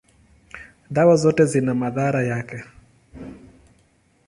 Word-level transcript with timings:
dawa 0.91 1.15
zote 1.15 1.45
zina 1.45 1.73
madhara 1.73 2.23
yake. 2.23 2.63